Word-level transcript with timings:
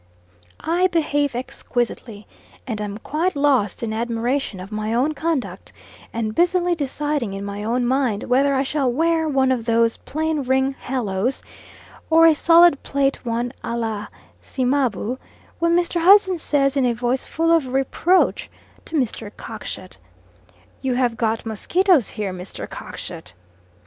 I 0.59 0.87
behave 0.87 1.35
exquisitely, 1.35 2.25
and 2.65 2.81
am 2.81 2.97
quite 2.97 3.35
lost 3.35 3.83
in 3.83 3.93
admiration 3.93 4.59
of 4.59 4.71
my 4.71 4.95
own 4.95 5.13
conduct, 5.13 5.71
and 6.11 6.33
busily 6.33 6.73
deciding 6.73 7.33
in 7.33 7.45
my 7.45 7.63
own 7.63 7.85
mind 7.85 8.23
whether 8.23 8.55
I 8.55 8.63
shall 8.63 8.91
wear 8.91 9.27
one 9.29 9.51
of 9.51 9.65
those 9.65 9.97
plain 9.97 10.41
ring 10.41 10.73
haloes, 10.87 11.43
or 12.09 12.25
a 12.25 12.33
solid 12.33 12.81
plate 12.81 13.23
one, 13.23 13.53
a 13.63 13.77
la 13.77 14.07
Cimabue, 14.41 15.17
when 15.59 15.75
Mr. 15.75 16.01
Hudson 16.01 16.39
says 16.39 16.75
in 16.75 16.87
a 16.87 16.93
voice 16.95 17.27
full 17.27 17.51
of 17.51 17.67
reproach 17.71 18.49
to 18.85 18.95
Mr. 18.97 19.29
Cockshut, 19.31 19.97
"You 20.81 20.95
have 20.95 21.15
got 21.15 21.45
mosquitoes 21.45 22.09
here, 22.09 22.33
Mr. 22.33 22.67
Cockshut." 22.67 23.33